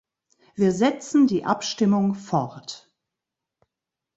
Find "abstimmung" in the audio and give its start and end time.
1.45-2.15